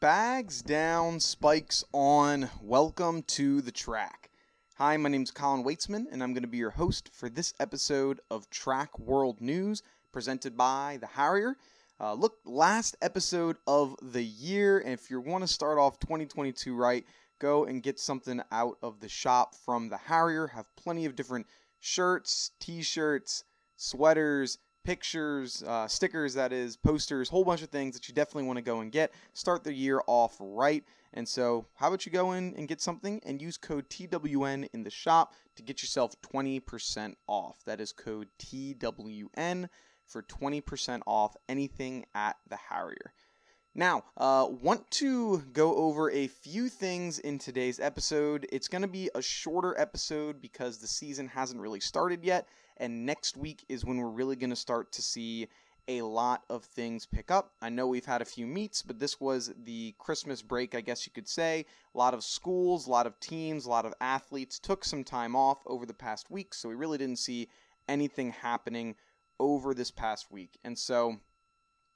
Bags 0.00 0.62
down, 0.62 1.20
spikes 1.20 1.84
on. 1.92 2.50
Welcome 2.60 3.22
to 3.22 3.60
the 3.60 3.70
track. 3.70 4.30
Hi, 4.78 4.96
my 4.96 5.08
name 5.08 5.22
is 5.22 5.30
Colin 5.30 5.62
Weitzman, 5.62 6.06
and 6.10 6.24
I'm 6.24 6.32
going 6.32 6.42
to 6.42 6.48
be 6.48 6.58
your 6.58 6.70
host 6.70 7.10
for 7.12 7.28
this 7.28 7.54
episode 7.60 8.20
of 8.32 8.50
Track 8.50 8.98
World 8.98 9.40
News 9.40 9.84
presented 10.10 10.56
by 10.56 10.98
the 11.00 11.06
Harrier. 11.06 11.54
Uh, 12.00 12.14
look, 12.14 12.38
last 12.44 12.96
episode 13.00 13.58
of 13.68 13.94
the 14.02 14.24
year, 14.24 14.80
and 14.80 14.92
if 14.92 15.08
you 15.08 15.20
want 15.20 15.44
to 15.44 15.48
start 15.48 15.78
off 15.78 16.00
2022 16.00 16.74
right, 16.74 17.04
go 17.38 17.64
and 17.64 17.82
get 17.82 17.98
something 17.98 18.40
out 18.50 18.78
of 18.82 19.00
the 19.00 19.08
shop 19.08 19.54
from 19.54 19.88
the 19.88 19.96
Harrier. 19.96 20.48
Have 20.48 20.74
plenty 20.76 21.04
of 21.04 21.16
different 21.16 21.46
shirts, 21.80 22.52
t 22.60 22.82
shirts, 22.82 23.44
sweaters, 23.76 24.58
pictures, 24.84 25.62
uh, 25.64 25.86
stickers, 25.86 26.34
that 26.34 26.52
is, 26.52 26.76
posters, 26.76 27.28
whole 27.28 27.44
bunch 27.44 27.62
of 27.62 27.68
things 27.68 27.94
that 27.94 28.08
you 28.08 28.14
definitely 28.14 28.44
want 28.44 28.56
to 28.56 28.62
go 28.62 28.80
and 28.80 28.90
get. 28.90 29.12
Start 29.34 29.62
the 29.64 29.72
year 29.72 30.00
off 30.06 30.36
right. 30.40 30.84
And 31.14 31.26
so, 31.26 31.66
how 31.74 31.88
about 31.88 32.06
you 32.06 32.12
go 32.12 32.32
in 32.32 32.54
and 32.56 32.68
get 32.68 32.80
something 32.80 33.20
and 33.24 33.40
use 33.40 33.56
code 33.56 33.88
TWN 33.88 34.68
in 34.72 34.82
the 34.82 34.90
shop 34.90 35.34
to 35.56 35.62
get 35.62 35.82
yourself 35.82 36.20
20% 36.22 37.14
off? 37.26 37.58
That 37.64 37.80
is 37.80 37.92
code 37.92 38.28
TWN 38.38 39.68
for 40.06 40.22
20% 40.22 41.02
off 41.06 41.36
anything 41.48 42.06
at 42.14 42.36
the 42.48 42.56
Harrier. 42.56 43.12
Now, 43.78 44.02
uh, 44.16 44.48
want 44.60 44.90
to 44.90 45.38
go 45.52 45.76
over 45.76 46.10
a 46.10 46.26
few 46.26 46.68
things 46.68 47.20
in 47.20 47.38
today's 47.38 47.78
episode. 47.78 48.44
It's 48.50 48.66
going 48.66 48.82
to 48.82 48.88
be 48.88 49.08
a 49.14 49.22
shorter 49.22 49.78
episode 49.78 50.42
because 50.42 50.78
the 50.78 50.88
season 50.88 51.28
hasn't 51.28 51.60
really 51.60 51.78
started 51.78 52.24
yet, 52.24 52.48
and 52.78 53.06
next 53.06 53.36
week 53.36 53.64
is 53.68 53.84
when 53.84 53.98
we're 53.98 54.08
really 54.08 54.34
going 54.34 54.50
to 54.50 54.56
start 54.56 54.90
to 54.94 55.00
see 55.00 55.46
a 55.86 56.02
lot 56.02 56.42
of 56.50 56.64
things 56.64 57.06
pick 57.06 57.30
up. 57.30 57.52
I 57.62 57.68
know 57.68 57.86
we've 57.86 58.04
had 58.04 58.20
a 58.20 58.24
few 58.24 58.48
meets, 58.48 58.82
but 58.82 58.98
this 58.98 59.20
was 59.20 59.54
the 59.62 59.94
Christmas 59.96 60.42
break, 60.42 60.74
I 60.74 60.80
guess 60.80 61.06
you 61.06 61.12
could 61.12 61.28
say. 61.28 61.64
A 61.94 61.98
lot 61.98 62.14
of 62.14 62.24
schools, 62.24 62.88
a 62.88 62.90
lot 62.90 63.06
of 63.06 63.20
teams, 63.20 63.64
a 63.64 63.70
lot 63.70 63.86
of 63.86 63.94
athletes 64.00 64.58
took 64.58 64.84
some 64.84 65.04
time 65.04 65.36
off 65.36 65.58
over 65.66 65.86
the 65.86 65.94
past 65.94 66.32
week, 66.32 66.52
so 66.52 66.68
we 66.68 66.74
really 66.74 66.98
didn't 66.98 67.20
see 67.20 67.48
anything 67.88 68.32
happening 68.32 68.96
over 69.38 69.72
this 69.72 69.92
past 69.92 70.32
week. 70.32 70.58
And 70.64 70.76
so 70.76 71.20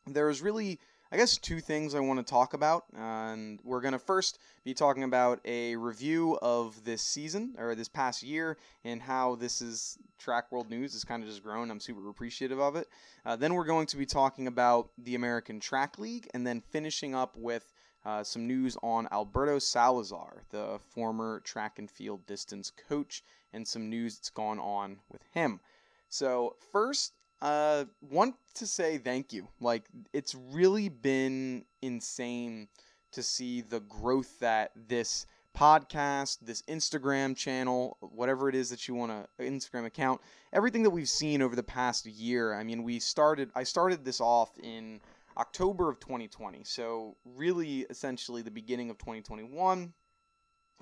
there's 0.06 0.42
really 0.42 0.78
I 1.12 1.18
guess 1.18 1.36
two 1.36 1.60
things 1.60 1.94
I 1.94 2.00
want 2.00 2.26
to 2.26 2.30
talk 2.30 2.54
about, 2.54 2.86
and 2.96 3.60
we're 3.64 3.82
going 3.82 3.92
to 3.92 3.98
first 3.98 4.38
be 4.64 4.72
talking 4.72 5.04
about 5.04 5.40
a 5.44 5.76
review 5.76 6.38
of 6.40 6.82
this 6.84 7.02
season 7.02 7.54
or 7.58 7.74
this 7.74 7.86
past 7.86 8.22
year 8.22 8.56
and 8.82 9.02
how 9.02 9.34
this 9.34 9.60
is 9.60 9.98
track 10.18 10.50
world 10.50 10.70
news 10.70 10.94
has 10.94 11.04
kind 11.04 11.22
of 11.22 11.28
just 11.28 11.42
grown. 11.42 11.70
I'm 11.70 11.80
super 11.80 12.08
appreciative 12.08 12.58
of 12.58 12.76
it. 12.76 12.88
Uh, 13.26 13.36
then 13.36 13.52
we're 13.52 13.66
going 13.66 13.88
to 13.88 13.98
be 13.98 14.06
talking 14.06 14.46
about 14.46 14.88
the 14.96 15.14
American 15.14 15.60
Track 15.60 15.98
League, 15.98 16.30
and 16.32 16.46
then 16.46 16.62
finishing 16.62 17.14
up 17.14 17.36
with 17.36 17.74
uh, 18.06 18.24
some 18.24 18.46
news 18.46 18.78
on 18.82 19.06
Alberto 19.12 19.58
Salazar, 19.58 20.44
the 20.48 20.78
former 20.94 21.40
track 21.40 21.78
and 21.78 21.90
field 21.90 22.24
distance 22.24 22.72
coach, 22.88 23.22
and 23.52 23.68
some 23.68 23.90
news 23.90 24.16
that's 24.16 24.30
gone 24.30 24.58
on 24.58 24.96
with 25.10 25.20
him. 25.34 25.60
So 26.08 26.56
first, 26.72 27.12
uh, 27.42 27.84
want 28.00 28.36
to 28.54 28.66
say 28.66 28.98
thank 28.98 29.32
you. 29.32 29.48
Like 29.60 29.84
it's 30.12 30.34
really 30.34 30.88
been 30.88 31.64
insane 31.82 32.68
to 33.10 33.22
see 33.22 33.60
the 33.60 33.80
growth 33.80 34.38
that 34.38 34.70
this 34.88 35.26
podcast, 35.56 36.38
this 36.40 36.62
Instagram 36.62 37.36
channel, 37.36 37.98
whatever 38.00 38.48
it 38.48 38.54
is 38.54 38.70
that 38.70 38.88
you 38.88 38.94
want 38.94 39.12
to 39.12 39.44
Instagram 39.44 39.84
account, 39.84 40.20
everything 40.52 40.84
that 40.84 40.90
we've 40.90 41.08
seen 41.08 41.42
over 41.42 41.56
the 41.56 41.62
past 41.62 42.06
year. 42.06 42.54
I 42.54 42.62
mean, 42.62 42.84
we 42.84 43.00
started 43.00 43.50
I 43.54 43.64
started 43.64 44.04
this 44.04 44.20
off 44.20 44.56
in 44.62 45.00
October 45.36 45.90
of 45.90 45.98
2020. 45.98 46.62
So, 46.62 47.16
really 47.24 47.80
essentially 47.90 48.42
the 48.42 48.50
beginning 48.52 48.88
of 48.88 48.98
2021 48.98 49.92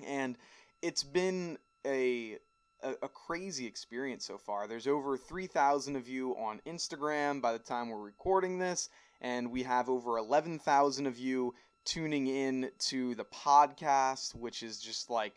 and 0.05 0.37
it's 0.81 1.03
been 1.03 1.57
a 1.85 2.37
a, 2.83 2.91
a, 3.03 3.09
crazy 3.09 3.65
experience 3.65 4.25
so 4.25 4.37
far. 4.37 4.67
There's 4.67 4.87
over 4.87 5.17
3,000 5.17 5.95
of 5.95 6.07
you 6.07 6.31
on 6.37 6.61
Instagram 6.65 7.41
by 7.41 7.53
the 7.53 7.59
time 7.59 7.89
we're 7.89 8.01
recording 8.01 8.59
this, 8.59 8.89
and 9.21 9.51
we 9.51 9.63
have 9.63 9.89
over 9.89 10.17
11,000 10.17 11.07
of 11.07 11.17
you 11.17 11.53
tuning 11.85 12.27
in 12.27 12.71
to 12.79 13.15
the 13.15 13.25
podcast, 13.25 14.35
which 14.35 14.63
is 14.63 14.79
just 14.79 15.09
like 15.09 15.33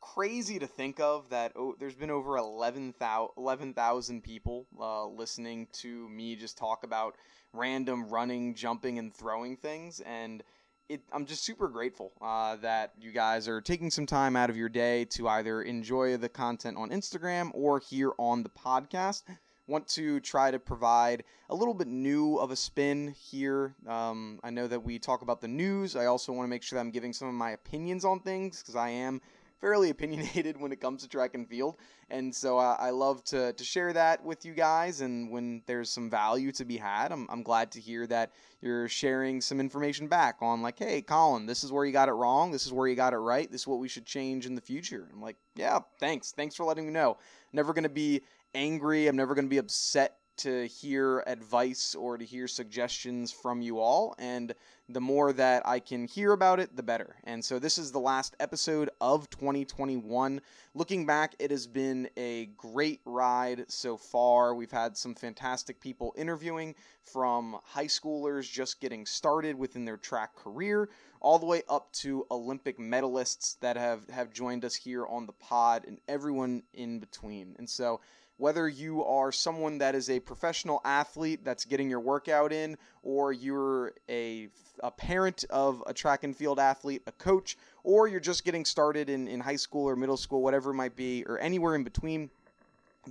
crazy 0.00 0.58
to 0.58 0.66
think 0.66 1.00
of 1.00 1.28
that 1.30 1.52
oh, 1.56 1.74
there's 1.78 1.94
been 1.94 2.10
over 2.10 2.36
11,000 2.36 3.32
11, 3.36 4.20
people 4.20 4.66
uh, 4.80 5.06
listening 5.06 5.66
to 5.72 6.08
me 6.08 6.36
just 6.36 6.56
talk 6.56 6.84
about 6.84 7.16
random 7.52 8.08
running, 8.08 8.54
jumping, 8.54 8.98
and 8.98 9.14
throwing 9.14 9.56
things. 9.56 10.00
And 10.00 10.42
it, 10.88 11.02
I'm 11.12 11.26
just 11.26 11.44
super 11.44 11.68
grateful 11.68 12.12
uh, 12.20 12.56
that 12.56 12.92
you 13.00 13.12
guys 13.12 13.46
are 13.46 13.60
taking 13.60 13.90
some 13.90 14.06
time 14.06 14.36
out 14.36 14.48
of 14.50 14.56
your 14.56 14.68
day 14.68 15.04
to 15.06 15.28
either 15.28 15.62
enjoy 15.62 16.16
the 16.16 16.28
content 16.28 16.76
on 16.76 16.90
Instagram 16.90 17.50
or 17.52 17.78
here 17.78 18.12
on 18.18 18.42
the 18.42 18.48
podcast. 18.48 19.22
Want 19.66 19.86
to 19.88 20.18
try 20.20 20.50
to 20.50 20.58
provide 20.58 21.24
a 21.50 21.54
little 21.54 21.74
bit 21.74 21.88
new 21.88 22.36
of 22.36 22.50
a 22.50 22.56
spin 22.56 23.14
here. 23.30 23.74
Um, 23.86 24.40
I 24.42 24.48
know 24.48 24.66
that 24.66 24.82
we 24.82 24.98
talk 24.98 25.20
about 25.20 25.42
the 25.42 25.48
news. 25.48 25.94
I 25.94 26.06
also 26.06 26.32
want 26.32 26.46
to 26.46 26.50
make 26.50 26.62
sure 26.62 26.78
that 26.78 26.80
I'm 26.80 26.90
giving 26.90 27.12
some 27.12 27.28
of 27.28 27.34
my 27.34 27.50
opinions 27.50 28.04
on 28.06 28.20
things 28.20 28.62
because 28.62 28.76
I 28.76 28.88
am 28.88 29.20
fairly 29.60 29.90
opinionated 29.90 30.60
when 30.60 30.72
it 30.72 30.80
comes 30.80 31.02
to 31.02 31.08
track 31.08 31.34
and 31.34 31.48
field. 31.48 31.76
And 32.10 32.34
so 32.34 32.58
uh, 32.58 32.76
I 32.78 32.90
love 32.90 33.24
to, 33.24 33.52
to 33.52 33.64
share 33.64 33.92
that 33.92 34.24
with 34.24 34.44
you 34.44 34.54
guys. 34.54 35.00
And 35.00 35.30
when 35.30 35.62
there's 35.66 35.90
some 35.90 36.08
value 36.08 36.52
to 36.52 36.64
be 36.64 36.76
had, 36.76 37.12
I'm, 37.12 37.26
I'm 37.30 37.42
glad 37.42 37.72
to 37.72 37.80
hear 37.80 38.06
that 38.06 38.32
you're 38.60 38.88
sharing 38.88 39.40
some 39.40 39.60
information 39.60 40.08
back 40.08 40.36
on, 40.40 40.62
like, 40.62 40.78
hey, 40.78 41.02
Colin, 41.02 41.46
this 41.46 41.64
is 41.64 41.72
where 41.72 41.84
you 41.84 41.92
got 41.92 42.08
it 42.08 42.12
wrong. 42.12 42.50
This 42.50 42.66
is 42.66 42.72
where 42.72 42.88
you 42.88 42.96
got 42.96 43.12
it 43.12 43.18
right. 43.18 43.50
This 43.50 43.62
is 43.62 43.66
what 43.66 43.78
we 43.78 43.88
should 43.88 44.06
change 44.06 44.46
in 44.46 44.54
the 44.54 44.60
future. 44.60 45.08
I'm 45.12 45.20
like, 45.22 45.36
yeah, 45.54 45.80
thanks. 46.00 46.32
Thanks 46.32 46.54
for 46.54 46.64
letting 46.64 46.86
me 46.86 46.92
know. 46.92 47.18
Never 47.52 47.72
going 47.72 47.84
to 47.84 47.88
be 47.88 48.22
angry. 48.54 49.06
I'm 49.06 49.16
never 49.16 49.34
going 49.34 49.44
to 49.44 49.50
be 49.50 49.58
upset 49.58 50.17
to 50.38 50.66
hear 50.66 51.22
advice 51.26 51.94
or 51.94 52.18
to 52.18 52.24
hear 52.24 52.48
suggestions 52.48 53.32
from 53.32 53.60
you 53.60 53.78
all. 53.78 54.14
And 54.18 54.54
the 54.88 55.00
more 55.00 55.32
that 55.34 55.66
I 55.66 55.80
can 55.80 56.06
hear 56.06 56.32
about 56.32 56.60
it, 56.60 56.74
the 56.74 56.82
better. 56.82 57.16
And 57.24 57.44
so 57.44 57.58
this 57.58 57.76
is 57.78 57.92
the 57.92 58.00
last 58.00 58.34
episode 58.40 58.90
of 59.00 59.28
2021. 59.30 60.40
Looking 60.74 61.06
back, 61.06 61.34
it 61.38 61.50
has 61.50 61.66
been 61.66 62.08
a 62.16 62.46
great 62.56 63.00
ride 63.04 63.66
so 63.68 63.96
far. 63.96 64.54
We've 64.54 64.70
had 64.70 64.96
some 64.96 65.14
fantastic 65.14 65.80
people 65.80 66.14
interviewing 66.16 66.74
from 67.12 67.58
high 67.64 67.86
schoolers 67.86 68.50
just 68.50 68.80
getting 68.80 69.06
started 69.06 69.58
within 69.58 69.84
their 69.84 69.96
track 69.96 70.34
career 70.36 70.88
all 71.20 71.38
the 71.38 71.46
way 71.46 71.62
up 71.68 71.92
to 71.92 72.26
Olympic 72.30 72.78
medalists 72.78 73.58
that 73.60 73.76
have, 73.76 74.08
have 74.10 74.32
joined 74.32 74.64
us 74.64 74.74
here 74.74 75.06
on 75.06 75.26
the 75.26 75.32
pod 75.32 75.84
and 75.86 75.98
everyone 76.08 76.62
in 76.72 77.00
between. 77.00 77.56
And 77.58 77.68
so 77.68 78.00
whether 78.38 78.68
you 78.68 79.04
are 79.04 79.32
someone 79.32 79.78
that 79.78 79.96
is 79.96 80.08
a 80.08 80.20
professional 80.20 80.80
athlete 80.84 81.44
that's 81.44 81.64
getting 81.64 81.90
your 81.90 82.00
workout 82.00 82.52
in, 82.52 82.78
or 83.02 83.32
you're 83.32 83.94
a, 84.08 84.48
a 84.82 84.92
parent 84.92 85.44
of 85.50 85.82
a 85.86 85.92
track 85.92 86.22
and 86.22 86.36
field 86.36 86.60
athlete, 86.60 87.02
a 87.08 87.12
coach, 87.12 87.58
or 87.82 88.06
you're 88.06 88.20
just 88.20 88.44
getting 88.44 88.64
started 88.64 89.10
in, 89.10 89.26
in 89.26 89.40
high 89.40 89.56
school 89.56 89.88
or 89.88 89.96
middle 89.96 90.16
school, 90.16 90.40
whatever 90.40 90.70
it 90.70 90.74
might 90.74 90.94
be, 90.94 91.24
or 91.26 91.38
anywhere 91.40 91.74
in 91.74 91.82
between. 91.82 92.30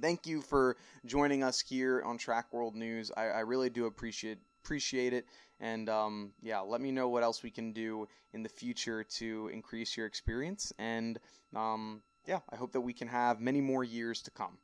Thank 0.02 0.28
you 0.28 0.42
for 0.42 0.78
joining 1.06 1.44
us 1.44 1.60
here 1.60 2.02
on 2.06 2.18
Track 2.18 2.54
World 2.54 2.76
News. 2.76 3.12
I, 3.16 3.28
I 3.28 3.40
really 3.40 3.70
do 3.70 3.86
appreciate 3.86 4.38
appreciate 4.64 5.14
it. 5.14 5.26
And 5.60 5.90
um, 5.90 6.32
yeah, 6.42 6.60
let 6.60 6.82
me 6.82 6.92
know 6.92 7.08
what 7.10 7.24
else 7.24 7.42
we 7.42 7.50
can 7.50 7.72
do 7.72 8.08
in 8.34 8.44
the 8.44 8.50
future 8.50 9.04
to 9.04 9.50
increase 9.54 9.96
your 9.96 10.06
experience. 10.06 10.74
And 10.78 11.20
um, 11.56 12.02
yeah, 12.28 12.40
I 12.52 12.58
hope 12.58 12.74
that 12.74 12.82
we 12.82 12.94
can 12.94 13.08
have 13.08 13.40
many 13.40 13.62
more 13.62 13.84
years 13.84 14.22
to 14.24 14.32
come. 14.32 14.58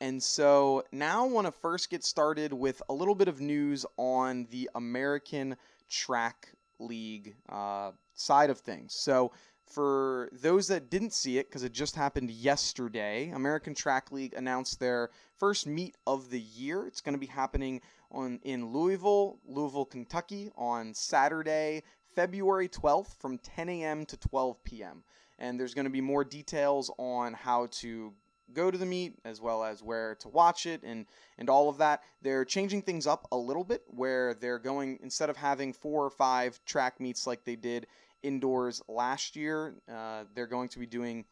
And 0.00 0.22
so 0.22 0.84
now 0.92 1.24
I 1.24 1.28
want 1.28 1.46
to 1.46 1.52
first 1.52 1.90
get 1.90 2.04
started 2.04 2.52
with 2.52 2.82
a 2.88 2.92
little 2.92 3.14
bit 3.14 3.28
of 3.28 3.40
news 3.40 3.86
on 3.96 4.46
the 4.50 4.70
American 4.74 5.56
Track 5.88 6.48
League 6.78 7.36
uh, 7.48 7.92
side 8.14 8.50
of 8.50 8.58
things. 8.60 8.94
So, 8.94 9.32
for 9.68 10.28
those 10.32 10.68
that 10.68 10.90
didn't 10.90 11.12
see 11.12 11.38
it, 11.38 11.48
because 11.48 11.62
it 11.62 11.72
just 11.72 11.96
happened 11.96 12.30
yesterday, 12.30 13.30
American 13.30 13.74
Track 13.74 14.10
League 14.10 14.34
announced 14.34 14.80
their 14.80 15.10
first 15.36 15.66
meet 15.66 15.96
of 16.06 16.30
the 16.30 16.40
year. 16.40 16.86
It's 16.86 17.00
going 17.00 17.14
to 17.14 17.20
be 17.20 17.26
happening 17.26 17.80
on 18.10 18.40
in 18.42 18.72
Louisville, 18.72 19.38
Louisville, 19.46 19.84
Kentucky, 19.84 20.50
on 20.56 20.94
Saturday, 20.94 21.82
February 22.14 22.68
12th, 22.68 23.16
from 23.18 23.38
10 23.38 23.68
a.m. 23.68 24.06
to 24.06 24.16
12 24.16 24.62
p.m. 24.64 25.02
And 25.38 25.58
there's 25.58 25.74
going 25.74 25.84
to 25.84 25.90
be 25.90 26.00
more 26.00 26.24
details 26.24 26.90
on 26.98 27.34
how 27.34 27.66
to 27.72 28.12
go 28.54 28.70
to 28.70 28.78
the 28.78 28.86
meet 28.86 29.14
as 29.24 29.40
well 29.40 29.62
as 29.62 29.82
where 29.82 30.14
to 30.16 30.28
watch 30.28 30.66
it 30.66 30.82
and 30.82 31.06
and 31.36 31.50
all 31.50 31.68
of 31.68 31.78
that 31.78 32.02
they're 32.22 32.44
changing 32.44 32.80
things 32.80 33.06
up 33.06 33.26
a 33.30 33.36
little 33.36 33.64
bit 33.64 33.82
where 33.88 34.34
they're 34.34 34.58
going 34.58 34.98
instead 35.02 35.28
of 35.28 35.36
having 35.36 35.72
four 35.72 36.04
or 36.04 36.10
five 36.10 36.58
track 36.64 36.98
meets 36.98 37.26
like 37.26 37.44
they 37.44 37.56
did 37.56 37.86
indoors 38.22 38.82
last 38.88 39.36
year 39.36 39.74
uh, 39.92 40.24
they're 40.34 40.46
going 40.46 40.68
to 40.70 40.78
be 40.78 40.86
doing 40.86 41.24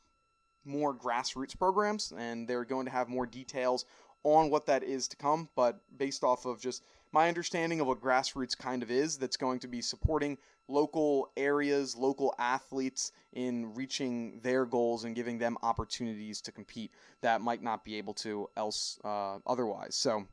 more 0.67 0.95
grassroots 0.95 1.57
programs, 1.57 2.13
and 2.17 2.49
they're 2.49 2.65
going 2.65 2.87
to 2.87 2.93
have 2.93 3.09
more 3.09 3.27
details 3.27 3.85
on 4.25 4.51
what 4.51 4.67
that 4.67 4.83
is 4.83 5.09
to 5.09 5.17
come. 5.17 5.49
But 5.55 5.81
based 5.97 6.25
off 6.25 6.45
of 6.45 6.61
just 6.61 6.85
my 7.13 7.29
understanding 7.29 7.81
of 7.81 7.87
what 7.87 8.01
grassroots 8.01 8.59
kind 8.59 8.83
of 8.83 8.91
is, 8.91 9.17
that's 9.17 9.37
going 9.37 9.61
to 9.61 9.69
be 9.69 9.81
supporting 9.81 10.37
local 10.69 11.31
areas, 11.37 11.97
local 11.97 12.35
athletes 12.39 13.13
in 13.33 13.73
reaching 13.75 14.41
their 14.43 14.67
goals 14.67 15.05
and 15.05 15.15
giving 15.15 15.39
them 15.39 15.57
opportunities 15.63 16.41
to 16.41 16.53
compete 16.53 16.91
that 17.21 17.41
might 17.41 17.63
not 17.63 17.85
be 17.85 17.97
able 17.97 18.15
to 18.15 18.49
else 18.57 18.99
uh, 19.05 19.39
otherwise. 19.47 19.95
So 19.95 20.27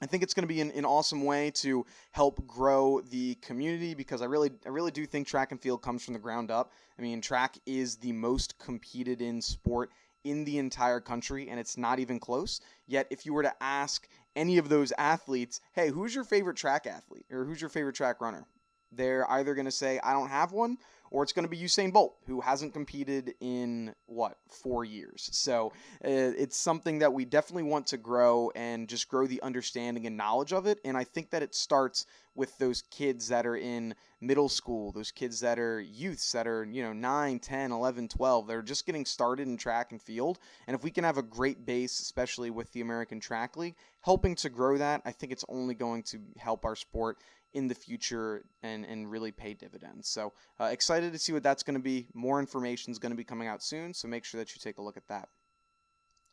I 0.00 0.06
think 0.06 0.22
it's 0.22 0.34
going 0.34 0.44
to 0.44 0.52
be 0.52 0.60
an, 0.60 0.70
an, 0.72 0.84
awesome 0.84 1.24
way 1.24 1.50
to 1.56 1.84
help 2.12 2.46
grow 2.46 3.00
the 3.00 3.34
community 3.36 3.94
because 3.94 4.22
I 4.22 4.26
really, 4.26 4.50
I 4.64 4.68
really 4.68 4.92
do 4.92 5.04
think 5.06 5.26
track 5.26 5.50
and 5.50 5.60
field 5.60 5.82
comes 5.82 6.04
from 6.04 6.14
the 6.14 6.20
ground 6.20 6.50
up. 6.50 6.72
I 6.98 7.02
mean, 7.02 7.20
track 7.20 7.58
is 7.66 7.96
the 7.96 8.12
most 8.12 8.58
competed 8.58 9.20
in 9.20 9.42
sport 9.42 9.90
in 10.24 10.44
the 10.44 10.58
entire 10.58 11.00
country, 11.00 11.48
and 11.48 11.58
it's 11.58 11.76
not 11.76 11.98
even 11.98 12.20
close. 12.20 12.60
Yet, 12.86 13.06
if 13.10 13.26
you 13.26 13.32
were 13.32 13.42
to 13.42 13.54
ask 13.60 14.08
any 14.36 14.58
of 14.58 14.68
those 14.68 14.92
athletes, 14.98 15.60
hey, 15.72 15.88
who's 15.88 16.14
your 16.14 16.24
favorite 16.24 16.56
track 16.56 16.86
athlete 16.86 17.26
or 17.30 17.44
who's 17.44 17.60
your 17.60 17.70
favorite 17.70 17.96
track 17.96 18.20
runner? 18.20 18.46
They're 18.92 19.30
either 19.30 19.54
going 19.54 19.66
to 19.66 19.70
say, 19.70 20.00
I 20.02 20.12
don't 20.12 20.28
have 20.28 20.52
one, 20.52 20.78
or 21.10 21.22
it's 21.22 21.32
going 21.32 21.44
to 21.44 21.50
be 21.50 21.58
Usain 21.58 21.92
Bolt, 21.92 22.16
who 22.26 22.40
hasn't 22.40 22.72
competed 22.72 23.34
in 23.40 23.94
what 24.06 24.38
four 24.50 24.84
years. 24.84 25.28
So 25.32 25.72
uh, 26.04 26.32
it's 26.36 26.56
something 26.56 26.98
that 26.98 27.12
we 27.12 27.24
definitely 27.24 27.64
want 27.64 27.86
to 27.88 27.96
grow 27.96 28.50
and 28.54 28.88
just 28.88 29.08
grow 29.08 29.26
the 29.26 29.42
understanding 29.42 30.06
and 30.06 30.16
knowledge 30.16 30.52
of 30.52 30.66
it. 30.66 30.80
And 30.84 30.96
I 30.96 31.04
think 31.04 31.30
that 31.30 31.42
it 31.42 31.54
starts 31.54 32.06
with 32.34 32.56
those 32.58 32.82
kids 32.90 33.28
that 33.28 33.46
are 33.46 33.56
in 33.56 33.94
middle 34.20 34.48
school, 34.48 34.92
those 34.92 35.10
kids 35.10 35.40
that 35.40 35.58
are 35.58 35.80
youths 35.80 36.30
that 36.32 36.46
are, 36.46 36.64
you 36.64 36.82
know, 36.82 36.92
9, 36.92 37.38
10, 37.38 37.72
11, 37.72 38.08
12. 38.08 38.46
They're 38.46 38.62
just 38.62 38.86
getting 38.86 39.04
started 39.04 39.48
in 39.48 39.56
track 39.56 39.90
and 39.90 40.00
field. 40.00 40.38
And 40.66 40.74
if 40.74 40.84
we 40.84 40.90
can 40.90 41.04
have 41.04 41.18
a 41.18 41.22
great 41.22 41.66
base, 41.66 41.98
especially 42.00 42.50
with 42.50 42.72
the 42.72 42.80
American 42.80 43.18
Track 43.18 43.56
League, 43.56 43.74
helping 44.02 44.34
to 44.36 44.48
grow 44.48 44.78
that, 44.78 45.02
I 45.04 45.10
think 45.10 45.32
it's 45.32 45.44
only 45.48 45.74
going 45.74 46.04
to 46.04 46.20
help 46.36 46.64
our 46.64 46.76
sport 46.76 47.18
in 47.54 47.66
the 47.68 47.74
future 47.74 48.44
and, 48.62 48.84
and 48.84 49.10
really 49.10 49.32
pay 49.32 49.54
dividends. 49.54 50.08
So 50.08 50.32
uh, 50.60 50.64
excited 50.64 51.12
to 51.12 51.18
see 51.18 51.32
what 51.32 51.42
that's 51.42 51.62
going 51.62 51.76
to 51.76 51.82
be. 51.82 52.08
More 52.14 52.38
information 52.40 52.90
is 52.90 52.98
going 52.98 53.12
to 53.12 53.16
be 53.16 53.24
coming 53.24 53.48
out 53.48 53.62
soon, 53.62 53.94
so 53.94 54.08
make 54.08 54.24
sure 54.24 54.38
that 54.38 54.54
you 54.54 54.60
take 54.60 54.78
a 54.78 54.82
look 54.82 54.96
at 54.96 55.08
that. 55.08 55.28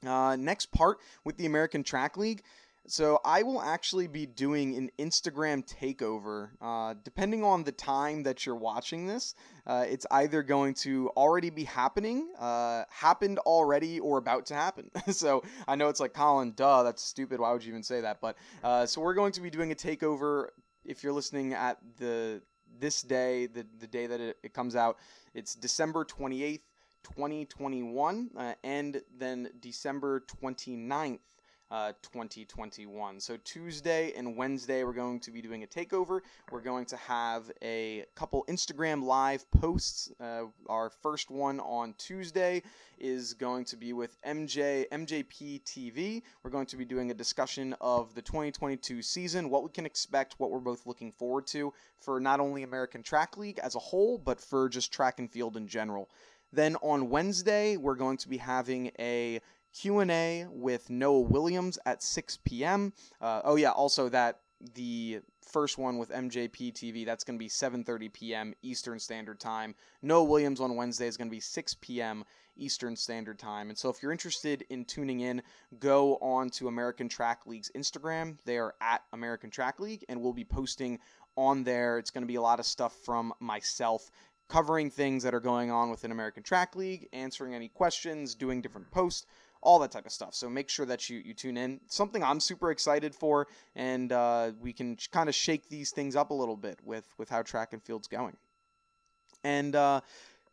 Uh, 0.06 0.36
next 0.36 0.72
part 0.72 1.00
with 1.24 1.38
the 1.38 1.46
American 1.46 1.84
Track 1.84 2.18
League. 2.18 2.44
So 2.88 3.20
I 3.26 3.42
will 3.42 3.62
actually 3.62 4.06
be 4.06 4.28
doing 4.28 4.76
an 4.76 4.92
Instagram 5.00 5.68
takeover. 5.68 6.50
Uh, 6.62 6.94
depending 7.04 7.44
on 7.44 7.64
the 7.64 7.72
time 7.72 8.22
that 8.24 8.46
you're 8.46 8.56
watching 8.56 9.08
this, 9.08 9.34
uh, 9.66 9.86
it's 9.88 10.06
either 10.12 10.44
going 10.44 10.76
to 10.76 11.10
already 11.18 11.50
be 11.50 11.64
happening, 11.64 12.32
uh, 12.38 12.84
happened 12.90 13.40
already, 13.40 14.00
or 14.00 14.20
about 14.20 14.46
to 14.48 14.54
happen. 14.54 14.92
so 15.12 15.44
I 15.68 15.76
know 15.76 15.90
it's 15.90 16.00
like 16.00 16.14
Colin, 16.14 16.54
duh, 16.56 16.84
that's 16.84 17.02
stupid. 17.02 17.40
Why 17.40 17.52
would 17.54 17.64
you 17.64 17.72
even 17.72 17.82
say 17.82 18.02
that? 18.02 18.22
But 18.22 18.38
uh, 18.64 18.86
so 18.86 19.02
we're 19.02 19.16
going 19.16 19.32
to 19.32 19.42
be 19.42 19.50
doing 19.50 19.72
a 19.72 19.76
takeover 19.76 20.50
if 20.86 21.04
you're 21.04 21.14
listening 21.14 21.54
at 21.54 21.78
the 21.98 22.42
this 22.80 23.02
day, 23.02 23.48
the 23.48 23.66
the 23.80 23.88
day 23.88 24.08
that 24.08 24.20
it, 24.20 24.38
it 24.44 24.54
comes 24.54 24.76
out, 24.76 24.98
it's 25.34 25.56
December 25.56 26.06
28th, 26.06 26.62
2021, 27.04 28.30
uh, 28.38 28.54
and 28.64 29.02
then 29.18 29.50
December 29.62 30.24
29th, 30.44 31.20
uh, 31.72 31.94
2021. 32.02 33.20
So 33.20 33.38
Tuesday 33.44 34.14
and 34.16 34.38
Wednesday, 34.38 34.84
we're 34.84 34.94
going 34.94 35.20
to 35.22 35.32
be 35.32 35.42
doing 35.42 35.64
a 35.64 35.68
takeover. 35.68 36.22
We're 36.52 36.62
going 36.62 36.86
to 36.88 36.98
have 36.98 37.52
a 37.62 38.06
couple 38.16 38.46
Instagram 38.48 39.04
live 39.04 39.50
posts. 39.52 40.12
Uh, 40.20 40.44
our 40.68 40.90
first 40.90 41.32
one 41.32 41.60
on 41.60 41.96
Tuesday 41.98 42.62
is 42.98 43.34
going 43.34 43.66
to 43.66 43.78
be 43.78 43.94
with 43.94 44.16
MJ 44.22 44.86
MJP 44.90 45.64
TV. 45.64 46.22
We're 46.44 46.52
going 46.52 46.68
to 46.68 46.78
be 46.78 46.86
doing 46.86 47.12
a 47.12 47.16
discussion 47.16 47.76
of 47.82 48.14
the 48.16 48.22
2022 48.22 49.02
season, 49.02 49.50
what 49.50 49.64
we 49.64 49.70
can 49.70 49.86
expect, 49.86 50.36
what 50.38 50.52
we're 50.52 50.60
both 50.60 50.86
looking 50.86 51.12
forward 51.12 51.48
to 51.48 51.74
for 52.00 52.20
not 52.20 52.40
only 52.40 52.64
American 52.64 53.04
Track 53.04 53.38
League 53.38 53.60
as 53.60 53.76
a 53.76 53.80
whole, 53.80 54.18
but 54.18 54.40
for 54.40 54.70
just 54.70 54.94
track 54.94 55.20
and 55.20 55.32
field 55.32 55.58
in 55.58 55.68
general. 55.68 56.10
Then 56.54 56.78
on 56.78 57.10
Wednesday, 57.10 57.76
we're 57.76 57.96
going 57.96 58.18
to 58.18 58.30
be 58.30 58.38
having 58.38 58.92
a 58.98 59.42
Q&A 59.76 60.46
with 60.50 60.90
Noah 60.90 61.20
Williams 61.22 61.78
at 61.86 62.02
6 62.02 62.40
p.m. 62.46 62.94
Uh, 63.20 63.42
oh 63.44 63.56
yeah, 63.56 63.72
also 63.72 64.10
that 64.10 64.40
the 64.74 65.20
first 65.42 65.78
one 65.78 65.98
with 65.98 66.10
MJP 66.10 66.74
TV 66.74 67.06
that's 67.06 67.24
going 67.24 67.38
to 67.38 67.44
be 67.44 67.50
7:30 67.50 68.12
p.m. 68.14 68.54
Eastern 68.62 69.00
Standard 69.00 69.40
Time. 69.40 69.76
Noah 70.02 70.24
Williams 70.24 70.62
on 70.62 70.76
Wednesday 70.76 71.08
is 71.08 71.18
going 71.18 71.28
to 71.28 71.36
be 71.36 71.42
6 71.42 71.76
p.m. 71.82 72.24
Eastern 72.56 72.96
Standard 72.96 73.38
Time. 73.38 73.70
And 73.70 73.78
so 73.78 73.90
if 73.90 74.02
you're 74.02 74.14
interested 74.14 74.66
in 74.70 74.86
tuning 74.86 75.20
in, 75.20 75.42
go 75.80 76.16
on 76.18 76.50
to 76.52 76.70
American 76.70 77.10
Track 77.10 77.42
League's 77.46 77.70
Instagram. 77.76 78.38
They 78.46 78.58
are 78.58 78.76
at 78.80 79.04
American 79.12 79.50
Track 79.50 79.80
League 79.80 80.06
and 80.08 80.22
we'll 80.22 80.34
be 80.34 80.46
posting 80.46 81.00
on 81.36 81.64
there. 81.66 81.98
It's 82.00 82.12
going 82.12 82.24
to 82.24 82.28
be 82.28 82.36
a 82.36 82.42
lot 82.42 82.60
of 82.60 82.66
stuff 82.66 82.96
from 83.04 83.34
myself 83.42 84.10
covering 84.48 84.90
things 84.90 85.24
that 85.24 85.34
are 85.34 85.40
going 85.40 85.72
on 85.72 85.90
within 85.90 86.12
American 86.12 86.44
Track 86.44 86.76
League, 86.76 87.10
answering 87.12 87.54
any 87.54 87.68
questions, 87.68 88.36
doing 88.36 88.62
different 88.62 88.90
posts 88.92 89.26
all 89.66 89.80
that 89.80 89.92
type 89.92 90.06
of 90.06 90.12
stuff. 90.12 90.34
So 90.34 90.50
make 90.50 90.70
sure 90.70 90.86
that 90.86 91.10
you, 91.10 91.22
you 91.26 91.34
tune 91.34 91.58
in. 91.58 91.82
Something 91.88 92.24
I'm 92.24 92.40
super 92.40 92.72
excited 92.72 93.14
for, 93.14 93.48
and 93.76 94.12
uh, 94.12 94.52
we 94.62 94.72
can 94.72 94.98
kind 95.12 95.28
of 95.28 95.36
shake 95.36 95.68
these 95.68 95.92
things 95.92 96.16
up 96.16 96.30
a 96.30 96.34
little 96.34 96.56
bit 96.56 96.80
with, 96.84 97.06
with 97.18 97.30
how 97.30 97.42
track 97.42 97.74
and 97.74 97.84
field's 97.84 98.08
going. 98.08 98.38
And 99.44 99.76
uh, 99.76 100.02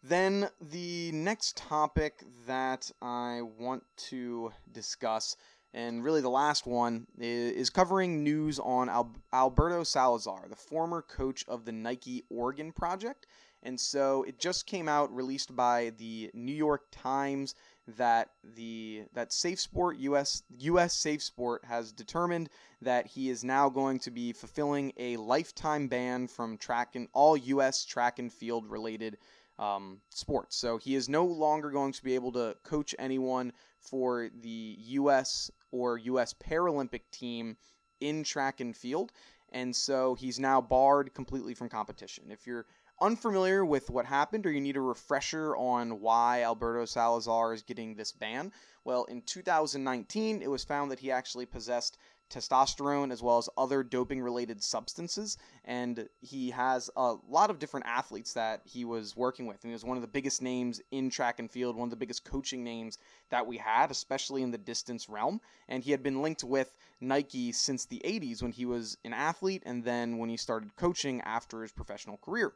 then 0.03 0.49
the 0.61 1.13
next 1.13 1.57
topic 1.57 2.25
that 2.47 2.91
I 3.01 3.43
want 3.59 3.85
to 4.09 4.53
discuss, 4.73 5.37
and 5.73 6.03
really 6.03 6.21
the 6.21 6.29
last 6.29 6.67
one, 6.67 7.07
is, 7.19 7.71
covering 7.71 8.25
news 8.25 8.59
on 8.59 8.89
Al- 8.89 9.15
Alberto 9.33 9.85
Salazar, 9.85 10.47
the 10.49 10.57
former 10.57 11.03
coach 11.03 11.45
of 11.49 11.65
the 11.65 11.73
Nike 11.73 12.25
Oregon 12.31 12.73
project. 12.73 13.27
And 13.63 13.79
so 13.79 14.25
it 14.25 14.41
just 14.41 14.67
came 14.67 14.89
out, 14.89 15.15
released 15.15 15.55
by 15.55 15.93
the 15.97 16.31
New 16.35 16.55
York 16.55 16.83
Times 16.91 17.55
that 17.87 18.31
the 18.55 19.05
that 19.13 19.33
Safe 19.33 19.61
Sport 19.61 19.99
US 19.99 20.43
US 20.59 20.95
Safe 20.95 21.23
Sport 21.23 21.65
has 21.65 21.93
determined 21.93 22.49
that 22.81 23.07
he 23.07 23.29
is 23.29 23.43
now 23.43 23.69
going 23.69 23.99
to 24.01 24.11
be 24.11 24.33
fulfilling 24.33 24.93
a 24.97 25.17
lifetime 25.17 25.89
ban 25.89 26.29
from 26.29 26.59
track 26.59 26.95
and 26.95 27.09
all 27.13 27.37
US 27.37 27.85
track 27.85 28.19
and 28.19 28.33
field 28.33 28.67
related 28.71 29.19
um, 29.59 30.01
sports. 30.11 30.57
So 30.57 30.79
he 30.79 30.95
is 30.95 31.09
no 31.09 31.25
longer 31.25 31.71
going 31.71 31.93
to 31.93 32.03
be 32.03 32.15
able 32.15 32.33
to 32.33 32.57
coach 32.65 32.95
anyone 32.99 33.53
for 33.81 34.31
the 34.41 34.77
US 34.79 35.51
or 35.71 35.99
US 35.99 36.35
Paralympic 36.35 37.03
team 37.11 37.57
in 38.01 38.25
track 38.25 38.61
and 38.61 38.77
field. 38.77 39.13
And 39.53 39.75
so 39.75 40.15
he's 40.15 40.39
now 40.39 40.61
barred 40.61 41.15
completely 41.15 41.55
from 41.55 41.69
competition. 41.69 42.31
If 42.31 42.47
you're 42.47 42.67
unfamiliar 43.03 43.65
with 43.65 43.91
what 43.91 44.07
happened 44.07 44.47
or 44.47 44.53
you 44.53 44.61
need 44.61 44.77
a 44.77 44.81
refresher 44.81 45.57
on 45.57 46.01
why 46.01 46.43
Alberto 46.43 46.85
Salazar 46.85 47.53
is 47.53 47.63
getting 47.63 47.95
this 47.95 48.13
ban, 48.13 48.53
well, 48.85 49.05
in 49.05 49.23
2019, 49.23 50.41
it 50.43 50.51
was 50.51 50.65
found 50.65 50.91
that 50.91 51.01
he 51.01 51.11
actually 51.11 51.47
possessed 51.47 51.99
testosterone 52.31 53.13
as 53.13 53.23
well 53.23 53.39
as 53.39 53.49
other 53.59 53.83
doping 53.83 54.21
related 54.21 54.63
substances. 54.63 55.37
And 55.65 56.09
he 56.21 56.51
has 56.51 56.91
a 56.97 57.17
lot 57.29 57.51
of 57.51 57.59
different 57.59 57.87
athletes 57.87 58.33
that 58.33 58.63
he 58.65 58.85
was 58.85 59.17
working 59.17 59.47
with. 59.47 59.63
And 59.63 59.71
he 59.71 59.75
was 59.75 59.85
one 59.85 59.97
of 59.97 60.01
the 60.01 60.09
biggest 60.09 60.41
names 60.41 60.81
in 60.91 61.11
track 61.11 61.39
and 61.39 61.51
field, 61.51 61.77
one 61.77 61.87
of 61.87 61.91
the 61.91 61.97
biggest 61.97 62.25
coaching 62.25 62.65
names 62.65 62.99
that 63.31 63.47
we 63.47 63.59
had, 63.59 63.91
especially 63.91 64.43
in 64.43 64.51
the 64.51 64.59
distance 64.59 65.09
realm. 65.09 65.41
And 65.69 65.85
he 65.85 65.91
had 65.91 66.03
been 66.03 66.23
linked 66.23 66.43
with 66.43 66.75
Nike 67.01 67.53
since 67.53 67.85
the 67.85 68.01
80s 68.05 68.43
when 68.43 68.53
he 68.53 68.65
was 68.65 68.97
an 69.05 69.13
athlete 69.13 69.63
and 69.67 69.85
then 69.85 70.19
when 70.19 70.31
he 70.31 70.37
started 70.37 70.75
coaching 70.77 71.21
after 71.23 71.63
his 71.63 71.73
professional 71.73 72.17
career. 72.17 72.53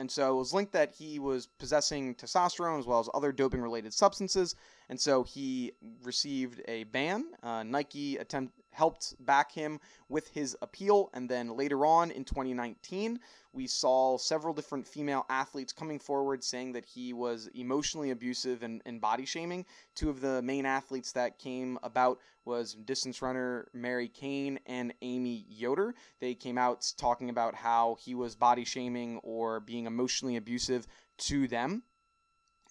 And 0.00 0.10
so 0.10 0.32
it 0.32 0.38
was 0.38 0.54
linked 0.54 0.72
that 0.72 0.94
he 0.94 1.18
was 1.18 1.46
possessing 1.46 2.14
testosterone 2.14 2.78
as 2.78 2.86
well 2.86 3.00
as 3.00 3.10
other 3.12 3.32
doping 3.32 3.60
related 3.60 3.92
substances. 3.92 4.56
And 4.88 4.98
so 4.98 5.24
he 5.24 5.72
received 6.02 6.62
a 6.66 6.84
ban. 6.84 7.26
Uh, 7.42 7.64
Nike 7.64 8.16
attempt, 8.16 8.54
helped 8.70 9.14
back 9.24 9.52
him 9.52 9.80
with 10.08 10.28
his 10.28 10.56
appeal. 10.62 11.10
And 11.14 11.28
then 11.28 11.56
later 11.56 11.84
on 11.84 12.10
in 12.10 12.24
2019, 12.24 13.20
we 13.52 13.66
saw 13.66 14.16
several 14.16 14.54
different 14.54 14.86
female 14.86 15.26
athletes 15.28 15.72
coming 15.72 15.98
forward 15.98 16.44
saying 16.44 16.72
that 16.72 16.84
he 16.84 17.12
was 17.12 17.48
emotionally 17.54 18.10
abusive 18.10 18.62
and, 18.62 18.80
and 18.86 19.00
body 19.00 19.24
shaming. 19.24 19.66
Two 19.94 20.08
of 20.08 20.20
the 20.20 20.40
main 20.42 20.66
athletes 20.66 21.12
that 21.12 21.38
came 21.38 21.78
about 21.82 22.18
was 22.44 22.74
distance 22.74 23.22
runner 23.22 23.68
Mary 23.72 24.08
Cain 24.08 24.58
and 24.66 24.94
Amy 25.02 25.44
Yoder. 25.48 25.94
They 26.20 26.34
came 26.34 26.58
out 26.58 26.92
talking 26.96 27.30
about 27.30 27.54
how 27.54 27.96
he 28.00 28.14
was 28.14 28.36
body 28.36 28.64
shaming 28.64 29.18
or 29.22 29.60
being 29.60 29.86
emotionally 29.86 30.36
abusive 30.36 30.86
to 31.18 31.48
them. 31.48 31.82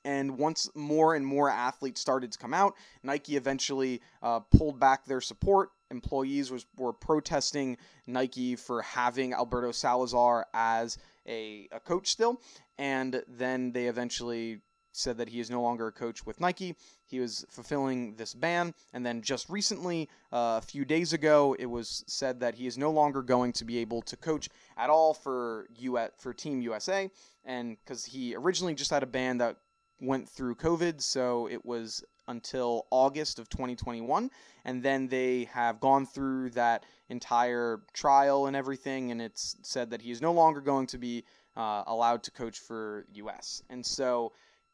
And 0.06 0.38
once 0.38 0.70
more 0.76 1.16
and 1.16 1.26
more 1.26 1.50
athletes 1.50 2.00
started 2.00 2.32
to 2.32 2.40
come 2.40 2.54
out, 2.54 2.76
Nike 3.04 3.36
eventually 3.36 4.02
uh, 4.22 4.40
pulled 4.40 4.80
back 4.80 5.06
their 5.06 5.22
support. 5.22 5.72
Employees 5.92 6.52
was, 6.52 6.66
were 6.78 6.94
protesting 6.94 7.78
Nike 8.08 8.56
for 8.56 8.82
having 8.82 9.34
Alberto 9.34 9.72
Salazar 9.72 10.46
as 10.54 10.98
a, 11.28 11.68
a 11.72 11.80
coach 11.80 12.08
still. 12.08 12.42
And 12.78 13.24
then 13.28 13.72
they 13.72 13.88
eventually 13.88 14.62
said 14.92 15.18
that 15.18 15.30
he 15.30 15.40
is 15.40 15.50
no 15.50 15.62
longer 15.62 15.88
a 15.88 15.92
coach 15.92 16.26
with 16.26 16.40
Nike. 16.40 16.76
He 17.06 17.20
was 17.20 17.46
fulfilling 17.50 18.16
this 18.16 18.34
ban, 18.34 18.74
and 18.94 19.06
then 19.06 19.22
just 19.22 19.50
recently, 19.50 20.10
uh, 20.32 20.60
a 20.62 20.66
few 20.66 20.86
days 20.86 21.14
ago, 21.14 21.56
it 21.58 21.66
was 21.66 22.04
said 22.08 22.40
that 22.42 22.56
he 22.56 22.68
is 22.68 22.78
no 22.78 22.92
longer 22.92 23.22
going 23.22 23.54
to 23.54 23.66
be 23.66 23.78
able 23.78 24.02
to 24.04 24.18
coach 24.18 24.50
at 24.78 24.90
all 24.90 25.14
for 25.14 25.68
US, 25.78 26.12
for 26.18 26.34
Team 26.34 26.62
USA, 26.62 27.10
and 27.46 27.78
because 27.80 28.06
he 28.06 28.36
originally 28.36 28.76
just 28.76 28.92
had 28.92 29.04
a 29.04 29.08
ban 29.08 29.38
that 29.40 29.58
went 30.02 30.28
through 30.28 30.56
COVID, 30.56 31.02
so 31.02 31.48
it 31.50 31.66
was 31.66 32.04
until 32.28 32.86
August 32.92 33.40
of 33.40 33.50
2021, 33.50 34.30
and 34.66 34.84
then 34.84 35.08
they 35.08 35.46
have 35.46 35.80
gone 35.80 36.06
through 36.06 36.52
that 36.52 36.86
entire 37.10 37.82
trial 37.94 38.46
and 38.46 38.56
everything, 38.56 39.12
and 39.12 39.22
it's 39.22 39.58
said 39.64 39.90
that 39.90 40.02
he 40.02 40.12
is 40.12 40.22
no 40.22 40.32
longer 40.32 40.62
going 40.62 40.88
to 40.88 40.98
be 40.98 41.26
uh, 41.58 41.84
allowed 41.88 42.24
to 42.24 42.32
coach 42.32 42.60
for 42.60 43.06
US, 43.14 43.64
and 43.70 43.86
so 43.86 44.32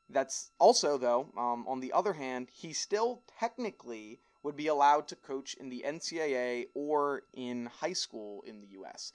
that's 0.10 0.51
also, 0.60 0.98
though, 0.98 1.32
um, 1.38 1.65
on 1.67 1.79
the 1.79 1.91
other 1.94 2.13
hand, 2.13 2.50
he 2.51 2.74
still 2.74 3.24
technically 3.39 4.20
would 4.44 4.55
be 4.55 4.67
allowed 4.67 5.08
to 5.08 5.15
coach 5.15 5.55
in 5.55 5.70
the 5.70 5.84
NCAA 5.86 6.67
or 6.75 7.24
in 7.34 7.65
high 7.65 7.94
school 7.94 8.44
in 8.46 8.62
the 8.62 8.67
U.S. 8.67 9.12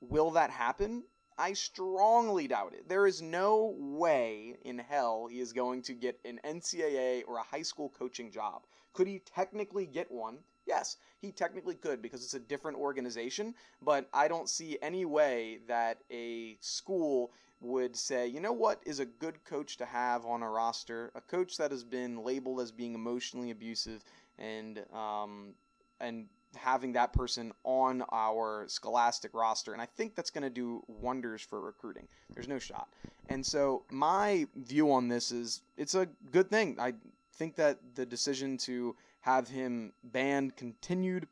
Will 0.00 0.32
that 0.32 0.50
happen? 0.50 1.04
I 1.36 1.52
strongly 1.52 2.46
doubt 2.46 2.74
it. 2.74 2.88
There 2.88 3.06
is 3.06 3.20
no 3.20 3.74
way 3.78 4.56
in 4.64 4.78
hell 4.78 5.26
he 5.26 5.40
is 5.40 5.52
going 5.52 5.82
to 5.82 5.92
get 5.92 6.18
an 6.24 6.40
NCAA 6.44 7.24
or 7.26 7.38
a 7.38 7.42
high 7.42 7.62
school 7.62 7.92
coaching 7.98 8.30
job. 8.30 8.62
Could 8.92 9.08
he 9.08 9.18
technically 9.18 9.86
get 9.86 10.10
one? 10.10 10.38
Yes, 10.66 10.96
he 11.20 11.32
technically 11.32 11.74
could 11.74 12.00
because 12.00 12.22
it's 12.22 12.34
a 12.34 12.38
different 12.40 12.78
organization, 12.78 13.54
but 13.82 14.08
I 14.14 14.28
don't 14.28 14.48
see 14.48 14.78
any 14.80 15.04
way 15.04 15.58
that 15.66 15.98
a 16.10 16.56
school 16.60 17.32
would 17.60 17.96
say, 17.96 18.26
you 18.26 18.40
know 18.40 18.52
what 18.52 18.80
is 18.84 19.00
a 19.00 19.04
good 19.04 19.42
coach 19.44 19.76
to 19.78 19.84
have 19.84 20.24
on 20.24 20.42
a 20.42 20.48
roster? 20.48 21.10
A 21.14 21.20
coach 21.20 21.56
that 21.56 21.70
has 21.70 21.82
been 21.82 22.22
labeled 22.22 22.60
as 22.60 22.70
being 22.70 22.94
emotionally 22.94 23.50
abusive 23.50 24.04
and 24.38 24.84
um, 24.94 25.54
and 26.00 26.26
having 26.54 26.92
that 26.92 27.12
person 27.12 27.52
on 27.64 28.02
our 28.12 28.64
scholastic 28.68 29.34
roster. 29.34 29.72
And 29.72 29.82
I 29.82 29.86
think 29.86 30.14
that's 30.14 30.30
going 30.30 30.42
to 30.42 30.50
do 30.50 30.82
wonders 30.88 31.42
for 31.42 31.60
recruiting. 31.60 32.06
There's 32.34 32.48
no 32.48 32.58
shot. 32.58 32.88
And 33.28 33.44
so 33.44 33.84
my 33.90 34.46
view 34.56 34.92
on 34.92 35.08
this 35.08 35.32
is 35.32 35.62
it's 35.76 35.94
a 35.94 36.06
good 36.32 36.50
thing. 36.50 36.76
I 36.78 36.94
think 37.34 37.56
that 37.56 37.78
the 37.94 38.06
decision 38.06 38.56
to 38.58 38.94
have 39.20 39.48
him 39.48 39.92
banned 40.04 40.56
continued 40.56 41.26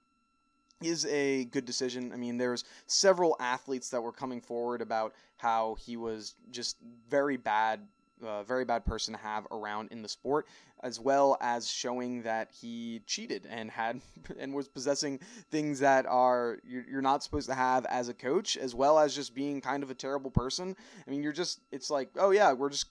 is 0.83 1.07
a 1.07 1.45
good 1.47 1.65
decision. 1.65 2.13
I 2.13 2.17
mean, 2.17 2.39
there's 2.39 2.65
several 2.87 3.37
athletes 3.39 3.91
that 3.91 4.03
were 4.03 4.13
coming 4.13 4.41
forward 4.41 4.83
about 4.83 5.15
how 5.37 5.77
he 5.79 5.97
was 5.97 6.35
just 6.51 6.77
very 7.09 7.37
bad, 7.37 7.81
uh, 8.23 8.43
very 8.43 8.65
bad 8.65 8.85
person 8.85 9.15
to 9.15 9.21
have 9.21 9.47
around 9.51 9.91
in 9.93 10.03
the 10.03 10.09
sport, 10.09 10.47
as 10.83 10.99
well 10.99 11.37
as 11.41 11.71
showing 11.71 12.23
that 12.23 12.51
he 12.53 13.03
cheated 13.07 13.47
and 13.49 13.71
had 13.71 14.01
and 14.39 14.55
was 14.55 14.69
possessing 14.69 15.21
things 15.51 15.79
that 15.81 16.07
are 16.07 16.59
you're, 16.65 17.03
not 17.03 17.23
supposed 17.23 17.49
to 17.49 17.55
have 17.55 17.85
as 17.87 18.09
a 18.09 18.15
coach, 18.15 18.57
as 18.57 18.75
well 18.75 18.99
as 18.99 19.15
just 19.15 19.35
being 19.35 19.61
kind 19.61 19.83
of 19.83 19.91
a 19.91 19.95
terrible 19.95 20.31
person. 20.31 20.77
I 21.07 21.11
mean, 21.11 21.23
you're 21.23 21.33
just 21.33 21.61
it's 21.71 21.91
like, 21.91 22.11
oh 22.17 22.31
yeah, 22.31 22.53
we're 22.53 22.71
just 22.71 22.87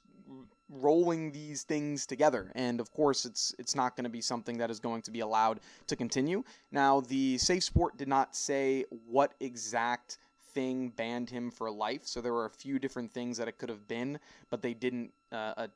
rolling 0.72 1.32
these 1.32 1.64
things 1.64 2.06
together. 2.06 2.52
And 2.56 2.80
of 2.80 2.92
course, 2.94 3.26
it's 3.26 3.54
it's 3.60 3.76
not 3.76 3.96
going 3.96 4.06
to 4.06 4.10
be 4.10 4.22
something 4.22 4.58
that 4.58 4.72
is 4.72 4.80
going 4.80 5.02
to 5.04 5.12
be 5.12 5.20
allowed 5.20 5.60
to 5.88 5.96
continue. 5.96 6.44
Now, 6.72 7.02
the 7.02 7.38
Safe 7.38 7.64
Sport 7.64 7.98
did 7.98 8.08
not 8.08 8.36
say 8.36 8.86
what 8.90 9.34
exact 9.40 10.18
thing 10.54 10.90
banned 10.90 11.30
him 11.30 11.52
for 11.52 11.70
life, 11.72 12.06
so 12.06 12.22
there 12.22 12.34
were 12.34 12.46
a 12.46 12.50
few 12.50 12.80
different 12.80 13.12
things 13.12 13.38
that 13.38 13.48
it 13.48 13.58
could 13.58 13.70
have 13.70 13.88
been, 13.88 14.20
but 14.50 14.62
they 14.62 14.74
didn't 14.74 15.12
uh, 15.32 15.68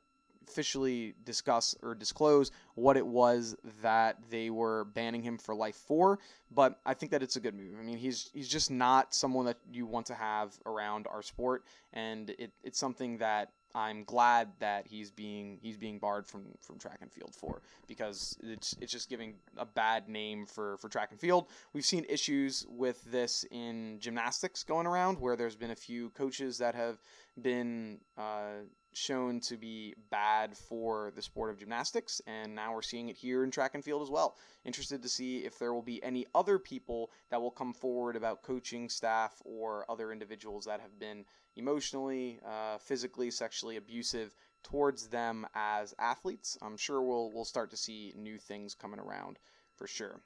officially 0.48 1.14
discuss 1.24 1.74
or 1.82 1.94
disclose 1.94 2.50
what 2.74 2.96
it 2.96 3.06
was 3.06 3.56
that 3.82 4.18
they 4.30 4.50
were 4.50 4.84
banning 4.84 5.22
him 5.22 5.38
for 5.38 5.54
life 5.54 5.76
for. 5.76 6.18
But 6.50 6.78
I 6.86 6.94
think 6.94 7.12
that 7.12 7.22
it's 7.22 7.36
a 7.36 7.40
good 7.40 7.54
move. 7.54 7.74
I 7.78 7.82
mean, 7.82 7.98
he's 7.98 8.30
he's 8.32 8.48
just 8.48 8.70
not 8.70 9.14
someone 9.14 9.46
that 9.46 9.58
you 9.70 9.86
want 9.86 10.06
to 10.06 10.14
have 10.14 10.58
around 10.66 11.06
our 11.06 11.22
sport, 11.22 11.64
and 11.92 12.30
it, 12.30 12.52
it's 12.62 12.78
something 12.78 13.18
that 13.18 13.50
I'm 13.76 14.04
glad 14.04 14.48
that 14.58 14.86
he's 14.86 15.10
being 15.10 15.58
he's 15.60 15.76
being 15.76 15.98
barred 15.98 16.26
from, 16.26 16.46
from 16.62 16.78
track 16.78 16.98
and 17.02 17.12
field 17.12 17.34
for 17.34 17.60
because 17.86 18.38
it's 18.42 18.74
it's 18.80 18.90
just 18.90 19.10
giving 19.10 19.34
a 19.58 19.66
bad 19.66 20.08
name 20.08 20.46
for, 20.46 20.78
for 20.78 20.88
track 20.88 21.10
and 21.10 21.20
field. 21.20 21.48
We've 21.74 21.84
seen 21.84 22.06
issues 22.08 22.64
with 22.70 23.04
this 23.04 23.44
in 23.50 23.98
gymnastics 24.00 24.64
going 24.64 24.86
around 24.86 25.20
where 25.20 25.36
there's 25.36 25.56
been 25.56 25.72
a 25.72 25.76
few 25.76 26.08
coaches 26.10 26.56
that 26.56 26.74
have 26.74 27.02
been 27.42 27.98
uh, 28.16 28.62
shown 28.96 29.40
to 29.40 29.58
be 29.58 29.94
bad 30.10 30.56
for 30.56 31.12
the 31.14 31.20
sport 31.20 31.50
of 31.50 31.58
gymnastics, 31.58 32.22
and 32.26 32.54
now 32.54 32.72
we're 32.72 32.80
seeing 32.80 33.10
it 33.10 33.16
here 33.16 33.44
in 33.44 33.50
track 33.50 33.74
and 33.74 33.84
field 33.84 34.00
as 34.00 34.10
well. 34.10 34.36
Interested 34.64 35.02
to 35.02 35.08
see 35.08 35.38
if 35.38 35.58
there 35.58 35.74
will 35.74 35.82
be 35.82 36.02
any 36.02 36.26
other 36.34 36.58
people 36.58 37.10
that 37.30 37.40
will 37.40 37.50
come 37.50 37.74
forward 37.74 38.16
about 38.16 38.42
coaching 38.42 38.88
staff 38.88 39.42
or 39.44 39.84
other 39.90 40.12
individuals 40.12 40.64
that 40.64 40.80
have 40.80 40.98
been 40.98 41.26
emotionally, 41.56 42.40
uh, 42.46 42.78
physically, 42.78 43.30
sexually 43.30 43.76
abusive 43.76 44.34
towards 44.62 45.08
them 45.08 45.46
as 45.54 45.94
athletes. 45.98 46.56
I'm 46.62 46.78
sure 46.78 47.02
we'll 47.02 47.30
we'll 47.32 47.44
start 47.44 47.70
to 47.70 47.76
see 47.76 48.14
new 48.16 48.38
things 48.38 48.74
coming 48.74 48.98
around 48.98 49.38
for 49.76 49.86
sure. 49.86 50.22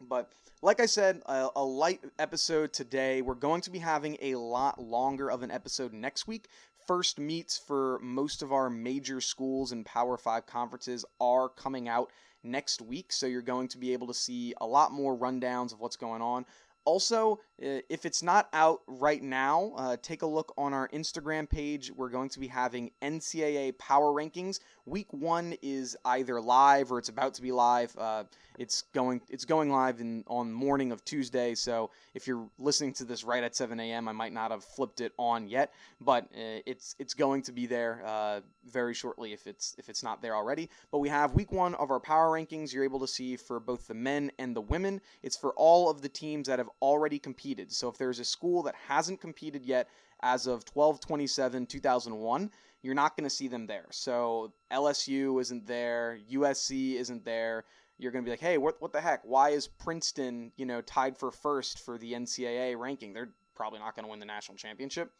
But 0.00 0.30
like 0.62 0.80
I 0.80 0.86
said, 0.86 1.22
a, 1.26 1.48
a, 1.56 1.64
light 1.64 2.00
episode 2.18 2.72
today. 2.72 3.20
We're 3.22 3.34
going 3.34 3.62
to 3.62 3.70
be 3.70 3.78
having 3.80 4.16
a 4.20 4.36
lot 4.36 4.80
longer 4.80 5.30
of 5.30 5.42
an 5.42 5.50
episode 5.50 5.92
next 5.92 6.28
week. 6.28 6.48
First 6.88 7.18
meets 7.18 7.58
for 7.58 7.98
most 8.02 8.40
of 8.40 8.50
our 8.50 8.70
major 8.70 9.20
schools 9.20 9.72
and 9.72 9.84
Power 9.84 10.16
5 10.16 10.46
conferences 10.46 11.04
are 11.20 11.50
coming 11.50 11.86
out 11.86 12.10
next 12.42 12.80
week, 12.80 13.12
so 13.12 13.26
you're 13.26 13.42
going 13.42 13.68
to 13.68 13.76
be 13.76 13.92
able 13.92 14.06
to 14.06 14.14
see 14.14 14.54
a 14.62 14.66
lot 14.66 14.90
more 14.90 15.14
rundowns 15.14 15.74
of 15.74 15.80
what's 15.80 15.96
going 15.96 16.22
on. 16.22 16.46
Also, 16.86 17.40
if 17.58 18.06
it's 18.06 18.22
not 18.22 18.48
out 18.52 18.82
right 18.86 19.22
now, 19.22 19.72
uh, 19.76 19.96
take 20.00 20.22
a 20.22 20.26
look 20.26 20.54
on 20.56 20.72
our 20.72 20.88
Instagram 20.88 21.48
page. 21.48 21.90
We're 21.90 22.08
going 22.08 22.28
to 22.30 22.38
be 22.40 22.46
having 22.46 22.92
NCAA 23.02 23.76
power 23.78 24.12
rankings. 24.12 24.60
Week 24.86 25.12
one 25.12 25.54
is 25.60 25.96
either 26.04 26.40
live 26.40 26.92
or 26.92 26.98
it's 26.98 27.08
about 27.08 27.34
to 27.34 27.42
be 27.42 27.50
live. 27.50 27.96
Uh, 27.98 28.24
it's 28.58 28.82
going 28.94 29.20
it's 29.28 29.44
going 29.44 29.70
live 29.70 30.00
in 30.00 30.24
on 30.28 30.52
morning 30.52 30.92
of 30.92 31.04
Tuesday. 31.04 31.54
So 31.54 31.90
if 32.14 32.26
you're 32.26 32.48
listening 32.58 32.92
to 32.94 33.04
this 33.04 33.24
right 33.24 33.42
at 33.42 33.56
7 33.56 33.78
a.m., 33.80 34.08
I 34.08 34.12
might 34.12 34.32
not 34.32 34.50
have 34.52 34.62
flipped 34.62 35.00
it 35.00 35.12
on 35.18 35.48
yet, 35.48 35.72
but 36.00 36.24
uh, 36.24 36.62
it's 36.64 36.94
it's 37.00 37.14
going 37.14 37.42
to 37.42 37.52
be 37.52 37.66
there 37.66 38.02
uh, 38.06 38.40
very 38.70 38.94
shortly 38.94 39.32
if 39.32 39.46
it's 39.48 39.74
if 39.78 39.88
it's 39.88 40.04
not 40.04 40.22
there 40.22 40.36
already. 40.36 40.70
But 40.92 40.98
we 40.98 41.08
have 41.08 41.34
week 41.34 41.50
one 41.50 41.74
of 41.74 41.90
our 41.90 42.00
power 42.00 42.30
rankings. 42.30 42.72
You're 42.72 42.84
able 42.84 43.00
to 43.00 43.08
see 43.08 43.36
for 43.36 43.58
both 43.58 43.88
the 43.88 43.94
men 43.94 44.30
and 44.38 44.54
the 44.54 44.60
women. 44.60 45.00
It's 45.22 45.36
for 45.36 45.52
all 45.54 45.90
of 45.90 46.02
the 46.02 46.08
teams 46.08 46.46
that 46.46 46.60
have 46.60 46.70
already 46.80 47.18
competed. 47.18 47.47
So 47.70 47.88
if 47.88 47.98
there's 47.98 48.18
a 48.18 48.24
school 48.24 48.62
that 48.64 48.74
hasn't 48.88 49.20
competed 49.20 49.64
yet 49.64 49.88
as 50.22 50.46
of 50.46 50.64
1227 50.72 51.66
2001 51.66 52.50
you're 52.82 52.94
not 52.94 53.16
going 53.16 53.22
to 53.22 53.30
see 53.30 53.46
them 53.46 53.68
there 53.68 53.86
so 53.90 54.52
lsu 54.72 55.40
isn't 55.40 55.64
there 55.64 56.18
usc 56.28 56.94
isn't 56.96 57.24
there 57.24 57.64
you're 57.98 58.12
going 58.12 58.24
to 58.24 58.26
be 58.26 58.30
like, 58.30 58.40
hey, 58.40 58.58
what 58.58 58.80
what 58.80 58.92
the 58.92 59.00
heck? 59.00 59.22
Why 59.24 59.50
is 59.50 59.66
Princeton, 59.66 60.52
you 60.56 60.64
know, 60.64 60.80
tied 60.80 61.18
for 61.18 61.30
first 61.30 61.80
for 61.80 61.98
the 61.98 62.12
NCAA 62.12 62.78
ranking? 62.78 63.12
They're 63.12 63.30
probably 63.54 63.80
not 63.80 63.96
going 63.96 64.04
to 64.04 64.10
win 64.10 64.20
the 64.20 64.26
national 64.26 64.56
championship. 64.56 65.10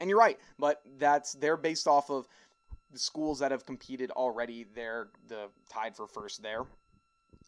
And 0.00 0.10
you're 0.10 0.18
right, 0.18 0.38
but 0.58 0.82
that's 0.98 1.32
they're 1.32 1.56
based 1.56 1.86
off 1.86 2.10
of 2.10 2.26
the 2.92 2.98
schools 2.98 3.38
that 3.38 3.52
have 3.52 3.64
competed 3.64 4.10
already. 4.10 4.66
They're 4.74 5.08
the 5.28 5.48
tied 5.70 5.96
for 5.96 6.06
first 6.06 6.42
there. 6.42 6.64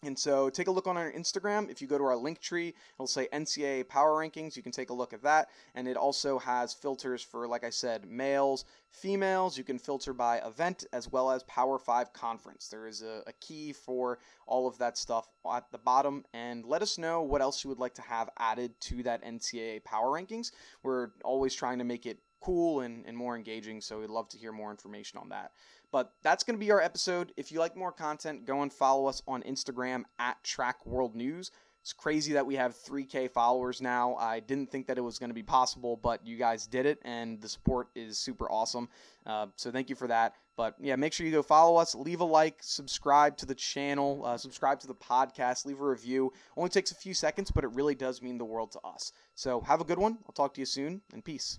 And 0.04 0.16
so 0.16 0.48
take 0.48 0.68
a 0.68 0.70
look 0.70 0.86
on 0.86 0.96
our 0.96 1.10
Instagram. 1.10 1.68
If 1.68 1.82
you 1.82 1.88
go 1.88 1.98
to 1.98 2.04
our 2.04 2.16
link 2.16 2.40
tree, 2.40 2.72
it'll 2.94 3.08
say 3.08 3.26
NCAA 3.32 3.88
Power 3.88 4.12
Rankings. 4.12 4.56
You 4.56 4.62
can 4.62 4.70
take 4.70 4.90
a 4.90 4.94
look 4.94 5.12
at 5.12 5.24
that. 5.24 5.48
And 5.74 5.88
it 5.88 5.96
also 5.96 6.38
has 6.38 6.72
filters 6.72 7.20
for, 7.20 7.48
like 7.48 7.64
I 7.64 7.70
said, 7.70 8.08
males, 8.08 8.64
females. 8.92 9.58
You 9.58 9.64
can 9.64 9.76
filter 9.76 10.12
by 10.12 10.38
event 10.38 10.84
as 10.92 11.10
well 11.10 11.32
as 11.32 11.42
Power 11.44 11.80
5 11.80 12.12
conference. 12.12 12.68
There 12.68 12.86
is 12.86 13.02
a, 13.02 13.24
a 13.26 13.32
key 13.40 13.72
for 13.72 14.20
all 14.46 14.68
of 14.68 14.78
that 14.78 14.96
stuff 14.96 15.26
at 15.52 15.64
the 15.72 15.78
bottom. 15.78 16.24
And 16.32 16.64
let 16.64 16.80
us 16.80 16.96
know 16.96 17.22
what 17.22 17.42
else 17.42 17.64
you 17.64 17.68
would 17.68 17.80
like 17.80 17.94
to 17.94 18.02
have 18.02 18.30
added 18.38 18.80
to 18.82 19.02
that 19.02 19.24
NCAA 19.24 19.82
Power 19.82 20.10
Rankings. 20.10 20.52
We're 20.84 21.08
always 21.24 21.56
trying 21.56 21.78
to 21.78 21.84
make 21.84 22.06
it 22.06 22.20
cool 22.40 22.80
and, 22.80 23.04
and 23.06 23.16
more 23.16 23.36
engaging, 23.36 23.80
so 23.80 24.00
we'd 24.00 24.10
love 24.10 24.28
to 24.30 24.38
hear 24.38 24.52
more 24.52 24.70
information 24.70 25.18
on 25.18 25.28
that. 25.30 25.52
But 25.90 26.12
that's 26.22 26.44
going 26.44 26.58
to 26.58 26.64
be 26.64 26.70
our 26.70 26.80
episode. 26.80 27.32
If 27.36 27.50
you 27.50 27.58
like 27.60 27.76
more 27.76 27.92
content, 27.92 28.44
go 28.44 28.62
and 28.62 28.72
follow 28.72 29.06
us 29.06 29.22
on 29.26 29.42
Instagram 29.42 30.04
at 30.18 30.42
Track 30.44 30.84
World 30.84 31.14
News. 31.14 31.50
It's 31.88 31.92
crazy 31.94 32.34
that 32.34 32.44
we 32.44 32.56
have 32.56 32.76
3K 32.76 33.30
followers 33.30 33.80
now. 33.80 34.14
I 34.16 34.40
didn't 34.40 34.70
think 34.70 34.86
that 34.88 34.98
it 34.98 35.00
was 35.00 35.18
going 35.18 35.30
to 35.30 35.34
be 35.34 35.42
possible, 35.42 35.96
but 35.96 36.26
you 36.26 36.36
guys 36.36 36.66
did 36.66 36.84
it, 36.84 36.98
and 37.02 37.40
the 37.40 37.48
support 37.48 37.88
is 37.94 38.18
super 38.18 38.50
awesome. 38.50 38.90
Uh, 39.24 39.46
so 39.56 39.70
thank 39.70 39.88
you 39.88 39.96
for 39.96 40.06
that. 40.08 40.34
But 40.54 40.74
yeah, 40.80 40.96
make 40.96 41.12
sure 41.12 41.24
you 41.24 41.32
go 41.32 41.42
follow 41.42 41.76
us, 41.76 41.94
leave 41.94 42.20
a 42.20 42.24
like, 42.24 42.58
subscribe 42.60 43.36
to 43.38 43.46
the 43.46 43.54
channel, 43.54 44.22
uh, 44.26 44.36
subscribe 44.36 44.80
to 44.80 44.86
the 44.86 44.94
podcast, 44.94 45.64
leave 45.64 45.80
a 45.80 45.88
review. 45.88 46.32
Only 46.56 46.68
takes 46.68 46.90
a 46.90 46.96
few 46.96 47.14
seconds, 47.14 47.50
but 47.50 47.64
it 47.64 47.70
really 47.72 47.94
does 47.94 48.20
mean 48.20 48.36
the 48.36 48.44
world 48.44 48.72
to 48.72 48.80
us. 48.80 49.12
So 49.34 49.60
have 49.62 49.80
a 49.80 49.84
good 49.84 49.98
one. 49.98 50.18
I'll 50.26 50.32
talk 50.32 50.54
to 50.54 50.60
you 50.60 50.66
soon, 50.66 51.00
and 51.14 51.24
peace. 51.24 51.58